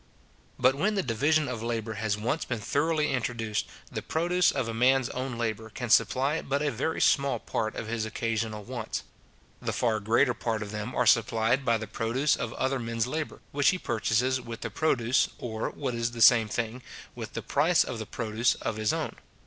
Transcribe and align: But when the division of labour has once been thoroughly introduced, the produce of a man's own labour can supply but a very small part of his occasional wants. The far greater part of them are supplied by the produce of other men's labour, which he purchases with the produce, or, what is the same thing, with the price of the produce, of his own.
But 0.57 0.73
when 0.73 0.95
the 0.95 1.03
division 1.03 1.47
of 1.47 1.61
labour 1.61 1.93
has 1.93 2.17
once 2.17 2.43
been 2.43 2.57
thoroughly 2.59 3.11
introduced, 3.11 3.67
the 3.91 4.01
produce 4.01 4.49
of 4.49 4.67
a 4.67 4.73
man's 4.73 5.09
own 5.09 5.37
labour 5.37 5.69
can 5.69 5.91
supply 5.91 6.41
but 6.41 6.63
a 6.63 6.71
very 6.71 6.99
small 6.99 7.37
part 7.37 7.75
of 7.75 7.85
his 7.85 8.03
occasional 8.03 8.63
wants. 8.63 9.03
The 9.61 9.71
far 9.71 9.99
greater 9.99 10.33
part 10.33 10.63
of 10.63 10.71
them 10.71 10.95
are 10.95 11.05
supplied 11.05 11.63
by 11.63 11.77
the 11.77 11.85
produce 11.85 12.35
of 12.35 12.51
other 12.53 12.79
men's 12.79 13.05
labour, 13.05 13.41
which 13.51 13.69
he 13.69 13.77
purchases 13.77 14.41
with 14.41 14.61
the 14.61 14.71
produce, 14.71 15.29
or, 15.37 15.69
what 15.69 15.93
is 15.93 16.09
the 16.13 16.21
same 16.23 16.47
thing, 16.47 16.81
with 17.13 17.33
the 17.33 17.43
price 17.43 17.83
of 17.83 17.99
the 17.99 18.07
produce, 18.07 18.55
of 18.55 18.77
his 18.77 18.91
own. 18.91 19.17